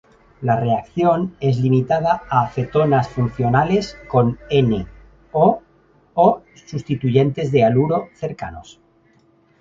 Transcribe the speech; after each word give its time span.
La 0.41 0.59
reacción 0.59 1.35
es 1.39 1.59
limitada 1.59 2.23
a 2.31 2.49
cetonas 2.49 3.07
funcionales 3.07 3.99
con 4.09 4.39
N,O 4.49 5.61
o 6.15 6.41
sustituyentes 6.65 7.51
de 7.51 7.63
haluro 7.63 8.09
cercanos. 8.15 8.79